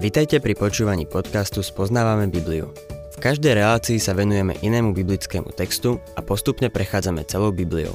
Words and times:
Vitajte 0.00 0.40
pri 0.40 0.56
počúvaní 0.56 1.04
podcastu 1.04 1.60
Spoznávame 1.60 2.24
Bibliu. 2.32 2.72
V 3.12 3.16
každej 3.20 3.52
relácii 3.52 4.00
sa 4.00 4.16
venujeme 4.16 4.56
inému 4.64 4.96
biblickému 4.96 5.52
textu 5.52 6.00
a 6.16 6.24
postupne 6.24 6.72
prechádzame 6.72 7.20
celou 7.28 7.52
Bibliou. 7.52 7.92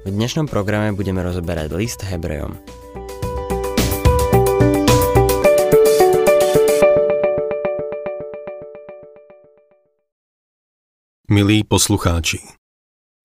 V 0.00 0.08
dnešnom 0.08 0.48
programe 0.48 0.96
budeme 0.96 1.20
rozoberať 1.20 1.76
list 1.76 2.00
Hebrejom. 2.08 2.56
Milí 11.28 11.68
poslucháči, 11.68 12.40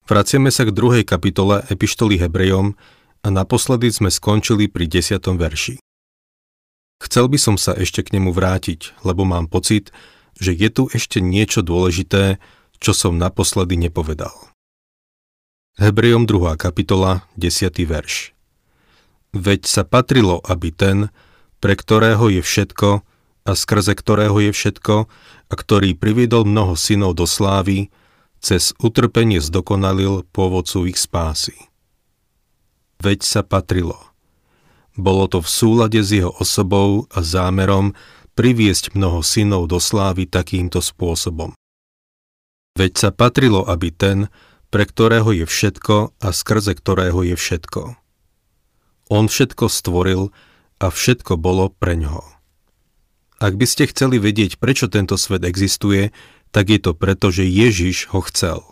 vraciame 0.04 0.52
sa 0.52 0.68
k 0.68 0.76
druhej 0.76 1.08
kapitole 1.08 1.64
Epištoly 1.72 2.20
Hebrejom 2.20 2.76
a 3.24 3.28
naposledy 3.32 3.88
sme 3.88 4.12
skončili 4.12 4.68
pri 4.68 4.84
desiatom 4.84 5.40
verši. 5.40 5.87
Chcel 6.98 7.30
by 7.30 7.38
som 7.38 7.56
sa 7.56 7.78
ešte 7.78 8.02
k 8.02 8.18
nemu 8.18 8.34
vrátiť, 8.34 8.98
lebo 9.06 9.22
mám 9.22 9.46
pocit, 9.46 9.94
že 10.38 10.50
je 10.50 10.68
tu 10.70 10.90
ešte 10.90 11.22
niečo 11.22 11.62
dôležité, 11.62 12.42
čo 12.78 12.90
som 12.94 13.18
naposledy 13.18 13.78
nepovedal. 13.78 14.34
Hebrejom 15.78 16.26
2. 16.26 16.58
kapitola, 16.58 17.22
10. 17.38 17.70
verš. 17.86 18.34
Veď 19.30 19.70
sa 19.70 19.86
patrilo, 19.86 20.42
aby 20.42 20.74
ten, 20.74 21.14
pre 21.62 21.78
ktorého 21.78 22.34
je 22.34 22.42
všetko 22.42 23.06
a 23.46 23.50
skrze 23.54 23.94
ktorého 23.94 24.34
je 24.42 24.50
všetko 24.50 25.06
a 25.48 25.54
ktorý 25.54 25.94
priviedol 25.94 26.42
mnoho 26.42 26.74
synov 26.74 27.14
do 27.14 27.30
slávy, 27.30 27.94
cez 28.42 28.74
utrpenie 28.82 29.38
zdokonalil 29.38 30.26
pôvodcu 30.34 30.90
ich 30.90 30.98
spásy. 30.98 31.54
Veď 32.98 33.22
sa 33.22 33.46
patrilo. 33.46 33.98
Bolo 34.98 35.30
to 35.30 35.38
v 35.38 35.46
súlade 35.46 36.02
s 36.02 36.10
jeho 36.10 36.34
osobou 36.42 37.06
a 37.14 37.22
zámerom 37.22 37.94
priviesť 38.34 38.98
mnoho 38.98 39.22
synov 39.22 39.70
do 39.70 39.78
slávy 39.78 40.26
takýmto 40.26 40.82
spôsobom. 40.82 41.54
Veď 42.74 42.92
sa 42.98 43.10
patrilo, 43.14 43.62
aby 43.62 43.94
ten, 43.94 44.26
pre 44.74 44.82
ktorého 44.82 45.30
je 45.30 45.46
všetko 45.46 46.18
a 46.18 46.28
skrze 46.34 46.74
ktorého 46.74 47.22
je 47.22 47.38
všetko. 47.38 47.94
On 49.14 49.24
všetko 49.30 49.70
stvoril 49.70 50.34
a 50.82 50.86
všetko 50.90 51.38
bolo 51.38 51.70
pre 51.70 51.94
ňoho. 51.94 52.26
Ak 53.38 53.54
by 53.54 53.66
ste 53.70 53.86
chceli 53.86 54.18
vedieť, 54.18 54.58
prečo 54.58 54.90
tento 54.90 55.14
svet 55.14 55.46
existuje, 55.46 56.10
tak 56.50 56.74
je 56.74 56.82
to 56.82 56.90
preto, 56.90 57.30
že 57.30 57.46
Ježiš 57.46 58.10
ho 58.10 58.18
chcel. 58.26 58.66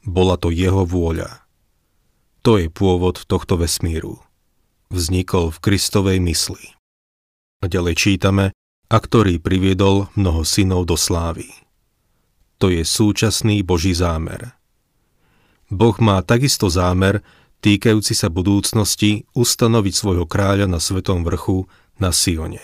Bola 0.00 0.40
to 0.40 0.48
jeho 0.48 0.88
vôľa. 0.88 1.44
To 2.40 2.56
je 2.56 2.72
pôvod 2.72 3.20
tohto 3.28 3.60
vesmíru 3.60 4.24
vznikol 4.92 5.50
v 5.50 5.58
Kristovej 5.58 6.20
mysli. 6.20 6.76
A 7.64 7.66
ďalej 7.66 7.94
čítame, 7.96 8.52
a 8.92 8.96
ktorý 9.00 9.40
priviedol 9.40 10.12
mnoho 10.12 10.44
synov 10.44 10.84
do 10.84 11.00
slávy. 11.00 11.48
To 12.60 12.68
je 12.68 12.84
súčasný 12.84 13.64
Boží 13.64 13.96
zámer. 13.96 14.52
Boh 15.72 15.96
má 16.04 16.20
takisto 16.20 16.68
zámer, 16.68 17.24
týkajúci 17.64 18.12
sa 18.12 18.28
budúcnosti, 18.28 19.24
ustanoviť 19.32 19.94
svojho 19.96 20.28
kráľa 20.28 20.68
na 20.68 20.76
svetom 20.76 21.24
vrchu 21.24 21.64
na 21.96 22.12
Sione. 22.12 22.60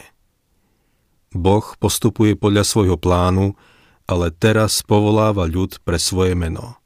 Boh 1.33 1.65
postupuje 1.81 2.37
podľa 2.37 2.69
svojho 2.69 3.01
plánu, 3.01 3.57
ale 4.05 4.29
teraz 4.33 4.85
povoláva 4.85 5.49
ľud 5.49 5.81
pre 5.85 5.97
svoje 5.97 6.37
meno. 6.37 6.77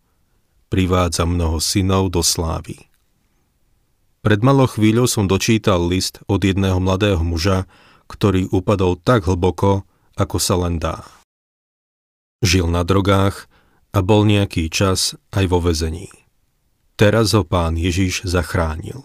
Privádza 0.70 1.26
mnoho 1.26 1.58
synov 1.58 2.14
do 2.14 2.22
slávy. 2.22 2.91
Pred 4.22 4.38
malou 4.46 4.70
chvíľou 4.70 5.10
som 5.10 5.26
dočítal 5.26 5.82
list 5.82 6.22
od 6.30 6.46
jedného 6.46 6.78
mladého 6.78 7.18
muža, 7.26 7.66
ktorý 8.06 8.46
upadol 8.54 8.94
tak 8.94 9.26
hlboko, 9.26 9.82
ako 10.14 10.36
sa 10.38 10.54
len 10.62 10.78
dá. 10.78 11.02
Žil 12.38 12.70
na 12.70 12.86
drogách 12.86 13.50
a 13.90 13.98
bol 13.98 14.22
nejaký 14.22 14.70
čas 14.70 15.18
aj 15.34 15.44
vo 15.50 15.58
vezení. 15.58 16.06
Teraz 16.94 17.34
ho 17.34 17.42
pán 17.42 17.74
Ježiš 17.74 18.22
zachránil. 18.22 19.02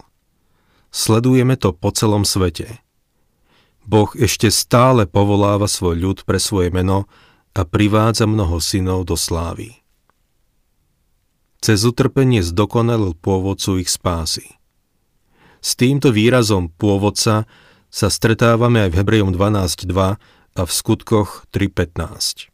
Sledujeme 0.94 1.58
to 1.58 1.74
po 1.74 1.90
celom 1.90 2.22
svete. 2.22 2.78
Boh 3.82 4.14
ešte 4.14 4.54
stále 4.54 5.10
povoláva 5.10 5.66
svoj 5.66 5.98
ľud 5.98 6.18
pre 6.22 6.38
svoje 6.38 6.70
meno 6.70 7.10
a 7.58 7.66
privádza 7.66 8.30
mnoho 8.30 8.62
synov 8.62 9.02
do 9.02 9.18
slávy. 9.18 9.82
Cez 11.58 11.82
utrpenie 11.82 12.38
zdokonalil 12.38 13.18
pôvodcu 13.18 13.82
ich 13.82 13.90
spásy. 13.90 14.46
S 15.58 15.74
týmto 15.74 16.14
výrazom 16.14 16.70
pôvodca 16.70 17.48
sa 17.88 18.08
stretávame 18.12 18.86
aj 18.86 18.90
v 18.94 18.98
Hebrejom 19.02 19.30
12.2 19.34 19.94
a 20.58 20.62
v 20.66 20.70
skutkoch 20.70 21.48
3.15. 21.50 22.52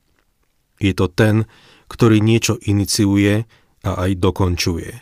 Je 0.81 0.93
to 0.93 1.07
ten, 1.11 1.49
ktorý 1.89 2.19
niečo 2.21 2.59
iniciuje 2.65 3.45
a 3.85 3.91
aj 4.09 4.11
dokončuje. 4.19 4.93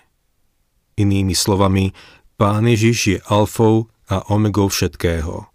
Inými 0.98 1.32
slovami, 1.32 1.94
Pán 2.36 2.66
Ježiš 2.66 2.98
je 3.06 3.18
alfou 3.30 3.86
a 4.10 4.26
omegou 4.28 4.66
všetkého. 4.66 5.46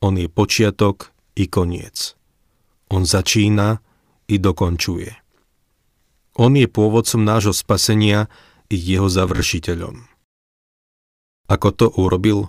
On 0.00 0.14
je 0.16 0.24
počiatok 0.24 1.12
i 1.36 1.44
koniec. 1.48 2.16
On 2.88 3.04
začína 3.04 3.84
i 4.28 4.40
dokončuje. 4.40 5.12
On 6.40 6.50
je 6.56 6.66
pôvodcom 6.66 7.22
nášho 7.22 7.54
spasenia 7.54 8.26
i 8.72 8.76
jeho 8.80 9.06
završiteľom. 9.06 10.13
Ako 11.50 11.72
to 11.76 11.92
urobil? 11.92 12.48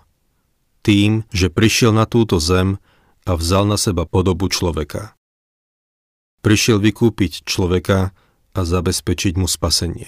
Tým, 0.85 1.25
že 1.33 1.51
prišiel 1.51 1.91
na 1.91 2.06
túto 2.07 2.39
zem 2.39 2.79
a 3.25 3.33
vzal 3.35 3.66
na 3.66 3.75
seba 3.75 4.06
podobu 4.06 4.47
človeka. 4.47 5.17
Prišiel 6.45 6.78
vykúpiť 6.78 7.44
človeka 7.44 8.13
a 8.55 8.59
zabezpečiť 8.61 9.34
mu 9.35 9.50
spasenie. 9.50 10.07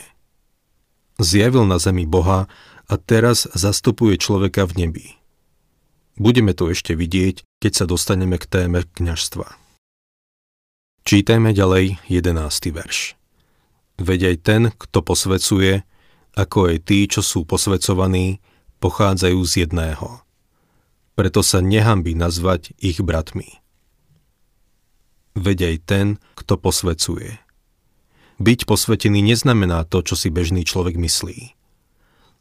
Zjavil 1.17 1.65
na 1.65 1.81
zemi 1.81 2.05
Boha 2.05 2.45
a 2.87 2.93
teraz 2.95 3.49
zastupuje 3.57 4.21
človeka 4.21 4.69
v 4.69 4.85
nebi. 4.85 5.07
Budeme 6.17 6.53
to 6.53 6.69
ešte 6.69 6.93
vidieť, 6.93 7.41
keď 7.57 7.71
sa 7.73 7.85
dostaneme 7.89 8.37
k 8.37 8.45
téme 8.45 8.85
kňažstva. 8.85 9.49
Čítajme 11.05 11.53
ďalej 11.57 12.01
11. 12.09 12.73
verš. 12.73 13.17
Veď 13.97 14.33
aj 14.33 14.35
ten, 14.45 14.61
kto 14.77 14.99
posvecuje, 15.01 15.81
ako 16.37 16.69
aj 16.69 16.77
tí, 16.85 17.09
čo 17.09 17.25
sú 17.25 17.49
posvecovaní, 17.49 18.37
pochádzajú 18.79 19.39
z 19.45 19.53
jedného. 19.65 20.21
Preto 21.17 21.41
sa 21.41 21.59
nehambí 21.65 22.13
nazvať 22.13 22.77
ich 22.77 23.01
bratmi. 23.01 23.57
Veď 25.37 25.73
aj 25.73 25.75
ten, 25.85 26.07
kto 26.37 26.57
posvecuje. 26.57 27.37
Byť 28.37 28.69
posvetený 28.69 29.25
neznamená 29.25 29.85
to, 29.85 30.05
čo 30.05 30.13
si 30.13 30.29
bežný 30.29 30.61
človek 30.61 30.93
myslí. 30.97 31.57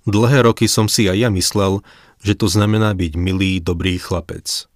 Dlhé 0.06 0.44
roky 0.44 0.68
som 0.68 0.86
si 0.92 1.08
aj 1.08 1.16
ja 1.18 1.30
myslel, 1.32 1.80
že 2.20 2.36
to 2.36 2.46
znamená 2.46 2.92
byť 2.92 3.12
milý, 3.16 3.58
dobrý 3.58 3.96
chlapec. 3.96 4.68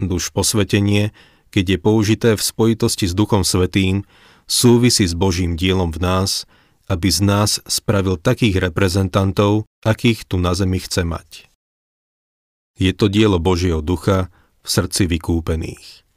Duš 0.00 0.32
posvetenie, 0.32 1.12
keď 1.52 1.76
je 1.76 1.78
použité 1.78 2.28
v 2.36 2.42
spojitosti 2.42 3.06
s 3.08 3.16
Duchom 3.16 3.44
Svetým, 3.44 4.08
súvisí 4.48 5.04
s 5.04 5.12
Božím 5.12 5.56
dielom 5.56 5.92
v 5.92 6.00
nás 6.00 6.48
aby 6.88 7.08
z 7.12 7.20
nás 7.20 7.60
spravil 7.68 8.16
takých 8.16 8.64
reprezentantov, 8.64 9.68
akých 9.84 10.24
tu 10.24 10.40
na 10.40 10.56
zemi 10.56 10.80
chce 10.80 11.04
mať. 11.04 11.48
Je 12.80 12.96
to 12.96 13.12
dielo 13.12 13.36
Božieho 13.36 13.84
ducha 13.84 14.32
v 14.64 14.68
srdci 14.68 15.04
vykúpených. 15.04 16.08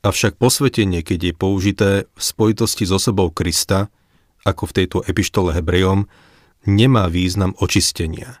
Avšak 0.00 0.40
posvetenie, 0.40 1.04
keď 1.04 1.20
je 1.20 1.34
použité 1.36 1.90
v 2.16 2.22
spojitosti 2.24 2.88
s 2.88 2.92
osobou 2.96 3.28
Krista, 3.28 3.92
ako 4.48 4.72
v 4.72 4.76
tejto 4.80 4.98
epištole 5.04 5.52
Hebrejom, 5.52 6.08
nemá 6.64 7.12
význam 7.12 7.52
očistenia. 7.60 8.40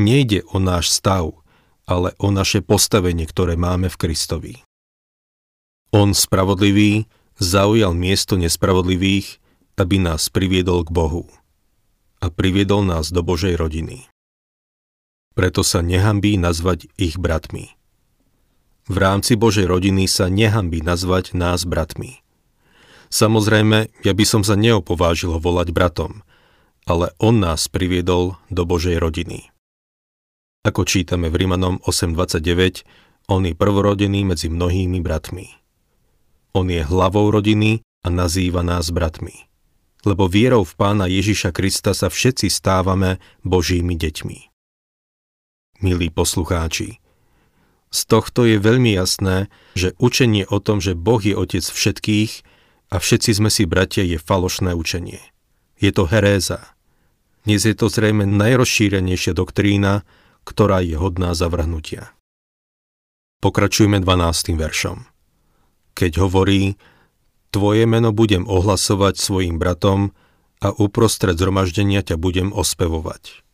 Nejde 0.00 0.48
o 0.48 0.56
náš 0.56 0.88
stav, 0.88 1.36
ale 1.84 2.16
o 2.16 2.32
naše 2.32 2.64
postavenie, 2.64 3.28
ktoré 3.28 3.60
máme 3.60 3.92
v 3.92 4.00
Kristovi. 4.00 4.54
On 5.92 6.16
spravodlivý 6.16 7.04
zaujal 7.36 7.92
miesto 7.92 8.40
nespravodlivých 8.40 9.43
aby 9.74 9.98
nás 9.98 10.30
priviedol 10.30 10.86
k 10.86 10.90
Bohu 10.94 11.26
a 12.22 12.30
priviedol 12.30 12.86
nás 12.86 13.10
do 13.10 13.26
Božej 13.26 13.58
rodiny. 13.58 14.06
Preto 15.34 15.66
sa 15.66 15.82
nehambí 15.82 16.38
nazvať 16.38 16.86
ich 16.94 17.18
bratmi. 17.18 17.74
V 18.86 18.96
rámci 18.96 19.34
Božej 19.34 19.66
rodiny 19.66 20.06
sa 20.06 20.30
nehambí 20.30 20.78
nazvať 20.78 21.34
nás 21.34 21.66
bratmi. 21.66 22.22
Samozrejme, 23.10 23.90
ja 24.06 24.12
by 24.14 24.24
som 24.26 24.42
sa 24.46 24.54
neopovážil 24.54 25.34
volať 25.42 25.74
bratom, 25.74 26.22
ale 26.86 27.10
on 27.18 27.42
nás 27.42 27.66
priviedol 27.66 28.38
do 28.48 28.62
Božej 28.62 29.02
rodiny. 29.02 29.50
Ako 30.64 30.86
čítame 30.86 31.28
v 31.28 31.44
Rimanom 31.44 31.82
8.29, 31.84 32.86
on 33.28 33.42
je 33.44 33.52
prvorodený 33.56 34.22
medzi 34.24 34.48
mnohými 34.48 35.02
bratmi. 35.02 35.50
On 36.54 36.64
je 36.70 36.80
hlavou 36.80 37.28
rodiny 37.32 37.82
a 38.04 38.08
nazýva 38.12 38.62
nás 38.62 38.92
bratmi 38.94 39.53
lebo 40.04 40.28
vierou 40.28 40.62
v 40.62 40.74
pána 40.76 41.08
Ježiša 41.08 41.50
Krista 41.50 41.96
sa 41.96 42.12
všetci 42.12 42.52
stávame 42.52 43.18
Božími 43.42 43.96
deťmi. 43.96 44.38
Milí 45.82 46.08
poslucháči, 46.08 47.02
Z 47.90 48.00
tohto 48.08 48.46
je 48.46 48.56
veľmi 48.62 48.94
jasné, 48.94 49.52
že 49.76 49.96
učenie 49.98 50.46
o 50.48 50.62
tom, 50.62 50.80
že 50.80 50.96
Boh 50.96 51.20
je 51.20 51.34
otec 51.34 51.64
všetkých 51.64 52.32
a 52.94 52.96
všetci 53.00 53.30
sme 53.34 53.50
si 53.50 53.66
bratia, 53.66 54.06
je 54.06 54.20
falošné 54.20 54.76
učenie. 54.76 55.20
Je 55.80 55.90
to 55.90 56.06
heréza. 56.06 56.74
Dnes 57.44 57.66
je 57.66 57.76
to 57.76 57.92
zrejme 57.92 58.24
najrozšírenejšia 58.24 59.36
doktrína, 59.36 60.06
ktorá 60.48 60.80
je 60.80 60.96
hodná 60.96 61.36
zavrhnutia. 61.36 62.14
Pokračujme 63.44 64.00
12. 64.00 64.56
veršom. 64.56 65.04
Keď 65.92 66.12
hovorí, 66.24 66.80
tvoje 67.54 67.86
meno 67.86 68.10
budem 68.10 68.42
ohlasovať 68.50 69.14
svojim 69.14 69.62
bratom 69.62 70.10
a 70.58 70.74
uprostred 70.74 71.38
zhromaždenia 71.38 72.02
ťa 72.02 72.18
budem 72.18 72.50
ospevovať. 72.50 73.46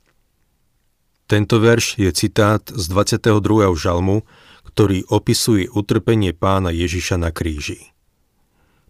Tento 1.28 1.60
verš 1.60 2.00
je 2.00 2.10
citát 2.16 2.64
z 2.64 2.84
22. 2.88 3.76
žalmu, 3.76 4.24
ktorý 4.64 5.04
opisuje 5.12 5.68
utrpenie 5.68 6.32
pána 6.32 6.72
Ježiša 6.72 7.20
na 7.20 7.28
kríži. 7.28 7.92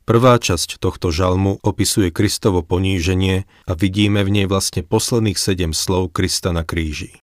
Prvá 0.06 0.38
časť 0.38 0.78
tohto 0.78 1.10
žalmu 1.12 1.60
opisuje 1.60 2.14
Kristovo 2.14 2.62
poníženie 2.62 3.50
a 3.66 3.72
vidíme 3.74 4.22
v 4.22 4.30
nej 4.30 4.46
vlastne 4.46 4.86
posledných 4.86 5.36
sedem 5.36 5.74
slov 5.74 6.14
Krista 6.14 6.54
na 6.54 6.62
kríži. 6.62 7.18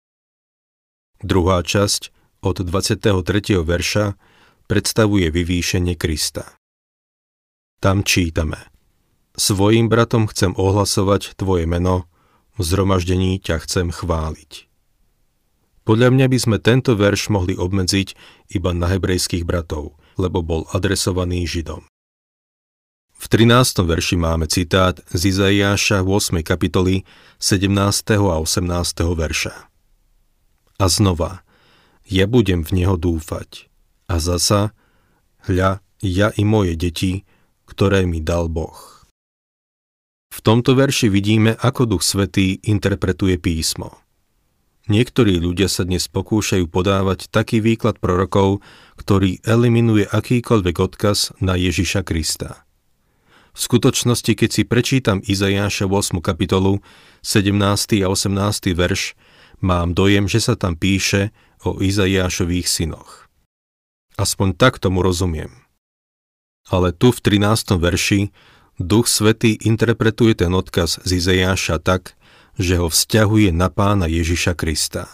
Druhá 1.22 1.62
časť 1.62 2.10
od 2.44 2.60
23. 2.64 3.60
verša 3.64 4.20
predstavuje 4.68 5.32
vyvýšenie 5.32 5.96
Krista. 5.96 6.63
Tam 7.84 8.00
čítame 8.00 8.72
Svojim 9.36 9.92
bratom 9.92 10.24
chcem 10.32 10.56
ohlasovať 10.56 11.36
Tvoje 11.36 11.68
meno, 11.68 12.08
v 12.56 12.64
zhromaždení 12.64 13.44
ťa 13.44 13.60
chcem 13.68 13.92
chváliť. 13.92 14.72
Podľa 15.84 16.16
mňa 16.16 16.32
by 16.32 16.38
sme 16.40 16.58
tento 16.64 16.96
verš 16.96 17.28
mohli 17.28 17.60
obmedziť 17.60 18.16
iba 18.56 18.72
na 18.72 18.88
hebrejských 18.88 19.44
bratov, 19.44 20.00
lebo 20.16 20.40
bol 20.40 20.64
adresovaný 20.72 21.44
Židom. 21.44 21.84
V 23.20 23.26
13. 23.28 23.52
verši 23.84 24.16
máme 24.16 24.48
citát 24.48 25.04
z 25.12 25.36
Izaiáša 25.36 26.08
8. 26.08 26.40
kapitoly 26.40 27.04
17. 27.44 27.68
a 28.16 28.40
18. 28.40 28.64
verša. 29.12 29.56
A 30.80 30.86
znova, 30.88 31.44
ja 32.08 32.32
budem 32.32 32.64
v 32.64 32.80
Neho 32.80 32.96
dúfať. 32.96 33.68
A 34.08 34.24
zasa, 34.24 34.72
hľa, 35.52 35.84
ja 36.00 36.32
i 36.40 36.48
moje 36.48 36.80
deti, 36.80 37.28
ktoré 37.74 38.06
mi 38.06 38.22
dal 38.22 38.54
Boh. 38.54 38.78
V 40.30 40.40
tomto 40.46 40.78
verši 40.78 41.10
vidíme, 41.10 41.58
ako 41.58 41.98
Duch 41.98 42.06
Svetý 42.06 42.62
interpretuje 42.62 43.42
písmo. 43.42 43.98
Niektorí 44.86 45.40
ľudia 45.40 45.72
sa 45.72 45.88
dnes 45.88 46.12
pokúšajú 46.12 46.68
podávať 46.68 47.32
taký 47.32 47.64
výklad 47.64 47.98
prorokov, 48.04 48.60
ktorý 49.00 49.40
eliminuje 49.42 50.06
akýkoľvek 50.06 50.76
odkaz 50.76 51.34
na 51.40 51.56
Ježiša 51.56 52.04
Krista. 52.04 52.68
V 53.56 53.60
skutočnosti, 53.64 54.34
keď 54.34 54.50
si 54.50 54.64
prečítam 54.68 55.24
Izajáša 55.24 55.88
8. 55.88 56.20
kapitolu, 56.20 56.84
17. 57.24 58.04
a 58.04 58.12
18. 58.12 58.76
verš, 58.76 59.16
mám 59.64 59.96
dojem, 59.96 60.28
že 60.28 60.44
sa 60.44 60.60
tam 60.60 60.76
píše 60.76 61.32
o 61.64 61.80
Izajášových 61.80 62.68
synoch. 62.68 63.32
Aspoň 64.20 64.60
tak 64.60 64.84
tomu 64.84 65.00
rozumiem. 65.00 65.63
Ale 66.70 66.96
tu 66.96 67.12
v 67.12 67.20
13. 67.20 67.76
verši 67.76 68.32
Duch 68.80 69.12
Svetý 69.12 69.60
interpretuje 69.68 70.34
ten 70.34 70.52
odkaz 70.56 71.04
z 71.04 71.10
Izajáša 71.20 71.84
tak, 71.84 72.16
že 72.56 72.80
ho 72.80 72.88
vzťahuje 72.88 73.52
na 73.52 73.68
pána 73.70 74.06
Ježiša 74.10 74.54
Krista. 74.56 75.10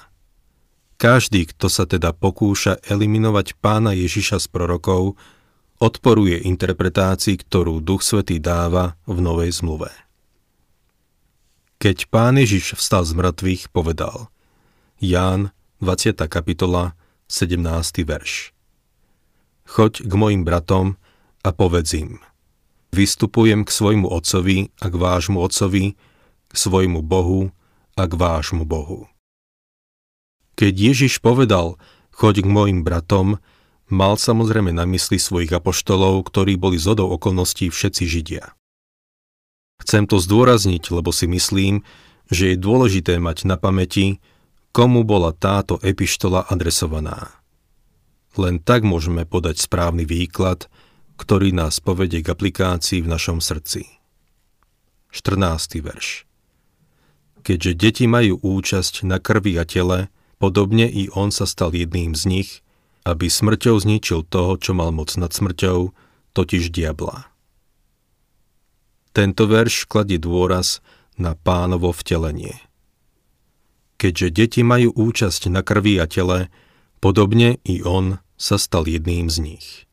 Každý, 1.00 1.48
kto 1.48 1.72
sa 1.72 1.88
teda 1.88 2.12
pokúša 2.12 2.84
eliminovať 2.84 3.56
pána 3.63 3.96
Ježiša 3.96 4.44
z 4.44 4.48
prorokov, 4.51 5.16
odporuje 5.80 6.44
interpretácii, 6.44 7.40
ktorú 7.40 7.80
Duch 7.80 8.04
Svetý 8.04 8.38
dáva 8.44 9.00
v 9.07 9.24
Novej 9.24 9.63
zmluve. 9.63 9.92
Keď 11.80 12.12
pán 12.12 12.36
Ježiš 12.36 12.75
vstal 12.75 13.07
z 13.07 13.16
mŕtvych, 13.16 13.72
povedal 13.72 14.28
Ján, 15.00 15.56
20. 15.80 16.19
kapitola, 16.28 17.00
17. 17.31 17.63
verš 18.04 18.52
Choď 19.63 20.04
k 20.04 20.12
mojim 20.12 20.44
bratom 20.44 21.00
a 21.44 21.50
povedz 21.56 21.96
im 21.96 22.20
Vystupujem 22.90 23.64
k 23.64 23.70
svojmu 23.70 24.10
otcovi 24.10 24.74
a 24.82 24.90
k 24.90 24.96
vášmu 24.98 25.38
otcovi, 25.38 25.94
k 26.50 26.54
svojmu 26.58 27.06
Bohu 27.06 27.54
a 27.94 28.04
k 28.10 28.14
vášmu 28.18 28.66
Bohu. 28.66 29.06
Keď 30.58 30.74
Ježiš 30.74 31.22
povedal, 31.22 31.78
choď 32.10 32.44
k 32.44 32.48
mojim 32.50 32.82
bratom, 32.82 33.38
mal 33.88 34.18
samozrejme 34.18 34.74
na 34.74 34.90
mysli 34.90 35.22
svojich 35.22 35.54
apoštolov, 35.54 36.26
ktorí 36.28 36.58
boli 36.58 36.82
zodou 36.82 37.14
okolností 37.14 37.70
všetci 37.70 38.04
Židia. 38.10 38.58
Chcem 39.80 40.10
to 40.10 40.20
zdôrazniť, 40.20 40.92
lebo 40.92 41.14
si 41.16 41.30
myslím, 41.30 41.86
že 42.28 42.54
je 42.54 42.58
dôležité 42.60 43.18
mať 43.22 43.48
na 43.48 43.56
pamäti, 43.56 44.20
komu 44.76 45.08
bola 45.08 45.34
táto 45.34 45.82
epištola 45.82 46.46
adresovaná. 46.50 47.40
Len 48.38 48.62
tak 48.62 48.86
môžeme 48.86 49.26
podať 49.26 49.62
správny 49.64 50.06
výklad, 50.06 50.70
ktorý 51.19 51.51
nás 51.51 51.83
povedie 51.83 52.24
k 52.24 52.31
aplikácii 52.31 53.04
v 53.04 53.12
našom 53.12 53.44
srdci. 53.44 54.00
14. 55.12 55.83
verš 55.83 56.24
Keďže 57.44 57.71
deti 57.75 58.06
majú 58.07 58.39
účasť 58.39 59.04
na 59.04 59.19
krvi 59.19 59.60
a 59.60 59.68
tele, 59.68 60.07
podobne 60.39 60.88
i 60.88 61.12
on 61.12 61.36
sa 61.36 61.44
stal 61.44 61.75
jedným 61.75 62.16
z 62.16 62.24
nich, 62.24 62.50
aby 63.04 63.27
smrťou 63.27 63.75
zničil 63.83 64.24
toho, 64.31 64.56
čo 64.56 64.71
mal 64.71 64.95
moc 64.95 65.12
nad 65.19 65.36
smrťou, 65.36 65.92
totiž 66.31 66.71
diabla. 66.71 67.27
Tento 69.12 69.44
verš 69.50 69.89
kladie 69.89 70.21
dôraz 70.21 70.80
na 71.19 71.36
pánovo 71.36 71.92
vtelenie. 71.92 72.56
Keďže 74.00 74.27
deti 74.31 74.62
majú 74.63 74.95
účasť 74.95 75.51
na 75.51 75.60
krvi 75.60 76.00
a 76.00 76.07
tele, 76.07 76.48
podobne 77.04 77.60
i 77.68 77.83
on 77.83 78.24
sa 78.39 78.56
stal 78.56 78.88
jedným 78.88 79.27
z 79.27 79.38
nich. 79.44 79.89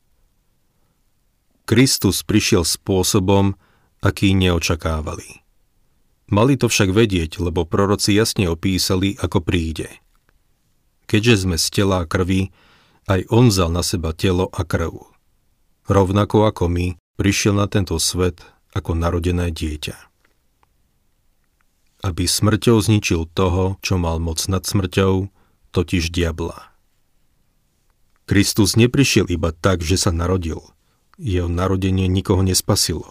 Kristus 1.67 2.23
prišiel 2.23 2.63
spôsobom, 2.63 3.59
aký 3.99 4.31
neočakávali. 4.31 5.43
Mali 6.31 6.55
to 6.55 6.71
však 6.71 6.95
vedieť, 6.95 7.43
lebo 7.43 7.67
proroci 7.67 8.15
jasne 8.15 8.47
opísali, 8.47 9.19
ako 9.19 9.43
príde. 9.43 9.91
Keďže 11.11 11.43
sme 11.43 11.59
z 11.59 11.67
tela 11.71 12.03
a 12.03 12.07
krvi, 12.07 12.55
aj 13.11 13.27
on 13.27 13.51
vzal 13.51 13.67
na 13.71 13.83
seba 13.83 14.15
telo 14.15 14.47
a 14.51 14.63
krv. 14.63 15.11
Rovnako 15.91 16.47
ako 16.47 16.71
my, 16.71 16.87
prišiel 17.19 17.55
na 17.55 17.67
tento 17.67 17.99
svet 17.99 18.43
ako 18.71 18.95
narodené 18.95 19.51
dieťa. 19.51 19.95
Aby 22.03 22.31
smrťou 22.31 22.79
zničil 22.79 23.27
toho, 23.31 23.75
čo 23.83 23.99
mal 23.99 24.23
moc 24.23 24.39
nad 24.47 24.63
smrťou, 24.63 25.31
totiž 25.75 26.15
diabla. 26.15 26.75
Kristus 28.27 28.75
neprišiel 28.75 29.27
iba 29.31 29.55
tak, 29.55 29.83
že 29.83 29.95
sa 29.95 30.11
narodil. 30.11 30.59
Jeho 31.17 31.49
narodenie 31.49 32.05
nikoho 32.05 32.45
nespasilo, 32.45 33.09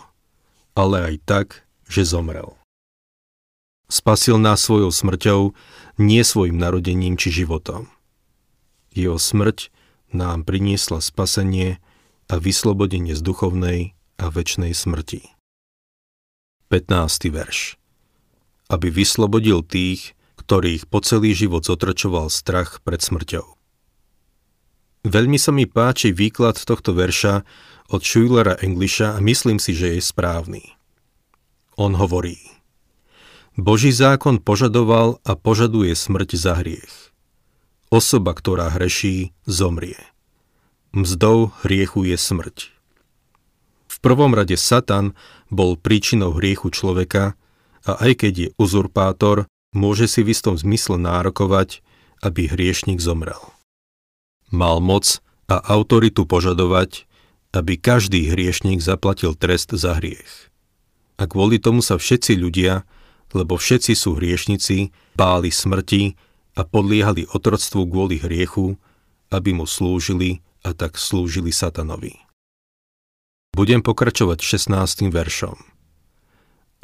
ale 0.79 1.03
aj 1.03 1.15
tak, 1.27 1.47
že 1.91 2.07
zomrel. 2.07 2.55
Spasil 3.91 4.39
nás 4.39 4.63
svojou 4.63 4.95
smrťou, 4.95 5.55
nie 5.99 6.23
svojim 6.23 6.59
narodením 6.59 7.19
či 7.19 7.35
životom. 7.35 7.91
Jeho 8.95 9.19
smrť 9.19 9.75
nám 10.15 10.47
priniesla 10.47 11.03
spasenie 11.03 11.83
a 12.31 12.39
vyslobodenie 12.39 13.15
z 13.15 13.23
duchovnej 13.23 13.99
a 14.23 14.31
väčšnej 14.31 14.71
smrti. 14.71 15.35
15. 16.71 17.31
verš 17.31 17.79
Aby 18.67 18.91
vyslobodil 18.91 19.63
tých, 19.67 20.15
ktorých 20.39 20.87
po 20.87 21.03
celý 21.03 21.35
život 21.35 21.67
zotročoval 21.67 22.31
strach 22.31 22.83
pred 22.83 23.03
smrťou. 23.03 23.56
Veľmi 25.07 25.39
sa 25.39 25.55
mi 25.55 25.71
páči 25.71 26.11
výklad 26.11 26.59
tohto 26.59 26.91
verša 26.91 27.47
od 27.95 28.03
Schulera 28.03 28.59
Englisha 28.59 29.15
a 29.15 29.23
myslím 29.23 29.63
si, 29.63 29.71
že 29.71 29.95
je 29.95 30.03
správny. 30.03 30.75
On 31.79 31.95
hovorí– 31.95 32.43
Boží 33.57 33.89
zákon 33.89 34.37
požadoval 34.37 35.17
a 35.25 35.33
požaduje 35.33 35.97
smrť 35.97 36.37
za 36.37 36.61
hriech. 36.61 36.93
Osoba, 37.89 38.37
ktorá 38.37 38.69
hreší, 38.69 39.33
zomrie. 39.49 39.97
Mzdou 40.93 41.57
hriechu 41.65 42.05
je 42.05 42.21
smrť. 42.21 42.57
V 43.89 43.97
prvom 44.05 44.37
rade 44.37 44.61
Satan 44.61 45.17
bol 45.49 45.81
príčinou 45.81 46.37
hriechu 46.37 46.69
človeka 46.69 47.33
a 47.89 47.97
aj 47.97 48.29
keď 48.29 48.33
je 48.37 48.49
uzurpátor, 48.61 49.49
môže 49.73 50.05
si 50.05 50.21
v 50.21 50.37
istom 50.37 50.61
zmysle 50.61 51.01
nárokovať, 51.01 51.81
aby 52.21 52.53
hriešnik 52.53 53.01
zomrel. 53.01 53.56
Mal 54.51 54.79
moc 54.79 55.21
a 55.47 55.57
autoritu 55.73 56.27
požadovať, 56.27 57.07
aby 57.55 57.79
každý 57.79 58.31
hriešnik 58.31 58.83
zaplatil 58.83 59.35
trest 59.39 59.73
za 59.73 59.97
hriech. 59.97 60.51
A 61.17 61.25
kvôli 61.25 61.57
tomu 61.57 61.81
sa 61.81 61.97
všetci 61.97 62.37
ľudia, 62.37 62.85
lebo 63.33 63.57
všetci 63.57 63.97
sú 63.97 64.21
hriešnici, 64.21 64.93
báli 65.17 65.49
smrti 65.49 66.15
a 66.57 66.63
podliehali 66.65 67.27
otroctvu 67.33 67.89
kvôli 67.89 68.21
hriechu 68.21 68.77
aby 69.31 69.51
mu 69.57 69.67
slúžili 69.67 70.43
a 70.63 70.75
tak 70.75 70.99
slúžili 70.99 71.51
satanovi. 71.51 72.15
Budem 73.57 73.81
pokračovať 73.81 74.39
16. 74.43 75.09
veršom. 75.09 75.57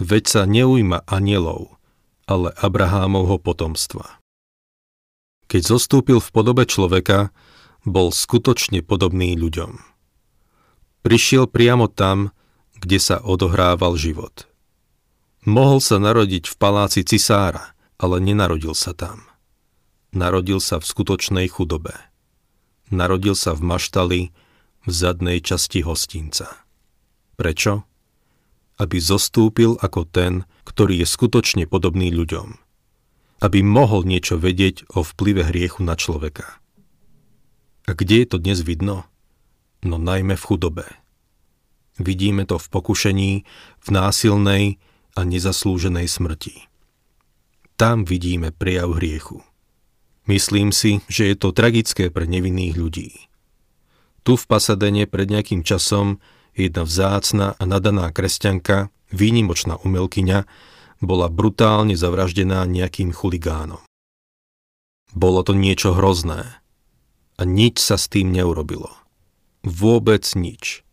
Veď 0.01 0.25
sa 0.25 0.43
neujíma 0.49 1.05
anielov, 1.05 1.77
ale 2.25 2.51
Abrahámovho 2.57 3.37
potomstva. 3.37 4.22
Keď 5.53 5.69
zostúpil 5.69 6.17
v 6.17 6.33
podobe 6.33 6.65
človeka, 6.65 7.29
bol 7.85 8.09
skutočne 8.09 8.81
podobný 8.81 9.37
ľuďom. 9.37 9.85
Prišiel 11.05 11.45
priamo 11.45 11.93
tam, 11.93 12.33
kde 12.81 12.97
sa 12.97 13.21
odohrával 13.21 14.01
život. 14.01 14.49
Mohol 15.45 15.85
sa 15.85 16.01
narodiť 16.01 16.49
v 16.49 16.55
paláci 16.57 17.05
cisára, 17.05 17.77
ale 18.01 18.25
nenarodil 18.25 18.73
sa 18.73 18.97
tam. 18.97 19.29
Narodil 20.17 20.57
sa 20.57 20.81
v 20.81 20.89
skutočnej 20.89 21.53
chudobe. 21.53 21.93
Narodil 22.89 23.37
sa 23.37 23.53
v 23.53 23.61
maštali 23.77 24.21
v 24.89 24.91
zadnej 24.91 25.45
časti 25.45 25.85
hostinca. 25.85 26.65
Prečo? 27.37 27.85
Aby 28.81 29.05
zostúpil 29.05 29.77
ako 29.85 30.09
ten, 30.09 30.49
ktorý 30.65 31.05
je 31.05 31.07
skutočne 31.13 31.69
podobný 31.69 32.09
ľuďom. 32.09 32.72
Aby 33.43 33.67
mohol 33.67 34.07
niečo 34.07 34.39
vedieť 34.39 34.87
o 34.95 35.03
vplyve 35.03 35.51
hriechu 35.51 35.83
na 35.83 35.99
človeka. 35.99 36.63
A 37.91 37.99
kde 37.99 38.23
je 38.23 38.27
to 38.31 38.39
dnes 38.39 38.63
vidno? 38.63 39.03
No 39.83 39.99
najmä 39.99 40.39
v 40.39 40.47
chudobe. 40.47 40.87
Vidíme 41.99 42.47
to 42.47 42.63
v 42.63 42.71
pokušení, 42.71 43.33
v 43.83 43.89
násilnej 43.91 44.79
a 45.19 45.21
nezaslúženej 45.27 46.07
smrti. 46.07 46.71
Tam 47.75 48.07
vidíme 48.07 48.55
prijav 48.55 48.95
hriechu. 48.95 49.43
Myslím 50.31 50.71
si, 50.71 51.03
že 51.11 51.35
je 51.35 51.37
to 51.37 51.51
tragické 51.51 52.15
pre 52.15 52.31
nevinných 52.31 52.79
ľudí. 52.79 53.11
Tu 54.23 54.33
v 54.39 54.45
Pasadene 54.47 55.11
pred 55.11 55.27
nejakým 55.27 55.67
časom 55.67 56.23
jedna 56.55 56.87
vzácna 56.87 57.59
a 57.59 57.63
nadaná 57.67 58.15
kresťanka, 58.15 58.95
výnimočná 59.11 59.83
umelkyňa, 59.83 60.47
bola 61.03 61.27
brutálne 61.27 61.99
zavraždená 61.99 62.63
nejakým 62.65 63.11
chuligánom. 63.11 63.83
Bolo 65.13 65.45
to 65.45 65.53
niečo 65.53 65.93
hrozné. 65.93 66.63
A 67.37 67.43
nič 67.43 67.83
sa 67.83 67.99
s 67.99 68.07
tým 68.07 68.31
neurobilo. 68.31 68.89
Vôbec 69.67 70.23
nič. 70.39 70.87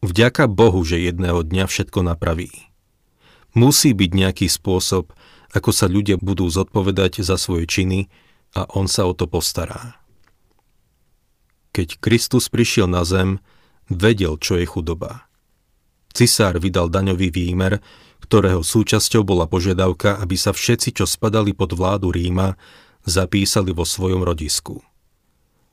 Vďaka 0.00 0.48
Bohu, 0.48 0.80
že 0.86 1.02
jedného 1.02 1.44
dňa 1.44 1.68
všetko 1.68 2.06
napraví. 2.06 2.70
Musí 3.52 3.92
byť 3.92 4.10
nejaký 4.14 4.46
spôsob, 4.46 5.12
ako 5.50 5.70
sa 5.74 5.90
ľudia 5.90 6.16
budú 6.16 6.46
zodpovedať 6.46 7.26
za 7.26 7.34
svoje 7.34 7.66
činy 7.66 8.06
a 8.54 8.64
on 8.78 8.86
sa 8.86 9.04
o 9.04 9.12
to 9.12 9.26
postará. 9.26 9.98
Keď 11.74 11.98
Kristus 11.98 12.46
prišiel 12.46 12.86
na 12.86 13.02
zem, 13.02 13.42
vedel, 13.90 14.38
čo 14.38 14.56
je 14.56 14.66
chudoba. 14.66 15.26
Cisár 16.10 16.58
vydal 16.58 16.90
daňový 16.90 17.30
výmer, 17.30 17.82
ktorého 18.30 18.62
súčasťou 18.62 19.26
bola 19.26 19.50
požiadavka, 19.50 20.22
aby 20.22 20.38
sa 20.38 20.54
všetci, 20.54 20.94
čo 20.94 21.02
spadali 21.02 21.50
pod 21.50 21.74
vládu 21.74 22.14
Ríma, 22.14 22.54
zapísali 23.02 23.74
vo 23.74 23.82
svojom 23.82 24.22
rodisku. 24.22 24.86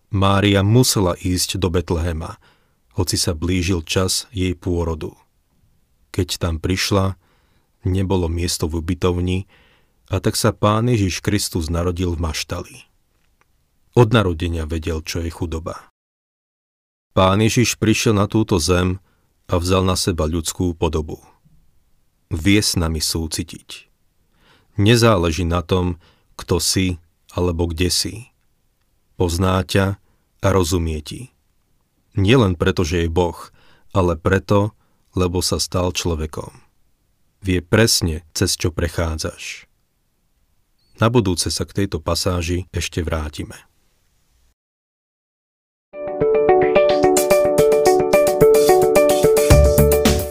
Mária 0.10 0.66
musela 0.66 1.14
ísť 1.14 1.62
do 1.62 1.70
Betlehema, 1.70 2.42
hoci 2.98 3.14
sa 3.14 3.38
blížil 3.38 3.86
čas 3.86 4.26
jej 4.34 4.58
pôrodu. 4.58 5.14
Keď 6.10 6.42
tam 6.42 6.58
prišla, 6.58 7.14
nebolo 7.86 8.26
miesto 8.26 8.66
v 8.66 8.82
ubytovni 8.82 9.46
a 10.10 10.18
tak 10.18 10.34
sa 10.34 10.50
pán 10.50 10.90
Ježiš 10.90 11.22
Kristus 11.22 11.70
narodil 11.70 12.18
v 12.18 12.26
maštali. 12.26 12.90
Od 13.94 14.10
narodenia 14.10 14.66
vedel, 14.66 15.06
čo 15.06 15.22
je 15.22 15.30
chudoba. 15.30 15.94
Pán 17.14 17.38
Ježiš 17.38 17.78
prišiel 17.78 18.18
na 18.18 18.26
túto 18.26 18.58
zem 18.58 18.98
a 19.46 19.62
vzal 19.62 19.86
na 19.86 19.94
seba 19.94 20.26
ľudskú 20.26 20.74
podobu. 20.74 21.22
Vie 22.28 22.60
s 22.60 22.76
nami 22.76 23.00
súcitiť. 23.00 23.88
Nezáleží 24.78 25.48
na 25.48 25.64
tom, 25.64 25.98
kto 26.36 26.60
si 26.60 27.00
alebo 27.34 27.68
kde 27.72 27.90
si. 27.90 28.16
Pozná 29.16 29.64
ťa 29.64 29.98
a 30.44 30.48
rozumie 30.54 31.02
ti. 31.02 31.34
Nielen 32.18 32.58
preto, 32.58 32.82
že 32.82 33.06
je 33.06 33.10
Boh, 33.10 33.38
ale 33.94 34.18
preto, 34.18 34.74
lebo 35.14 35.42
sa 35.42 35.62
stal 35.62 35.94
človekom. 35.94 36.50
Vie 37.46 37.62
presne, 37.62 38.26
cez 38.34 38.58
čo 38.58 38.74
prechádzaš. 38.74 39.70
Na 40.98 41.14
budúce 41.14 41.54
sa 41.54 41.62
k 41.66 41.86
tejto 41.86 42.02
pasáži 42.02 42.66
ešte 42.74 43.06
vrátime. 43.06 43.67